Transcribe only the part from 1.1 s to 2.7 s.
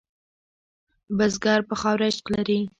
بزګر په خاوره عشق لري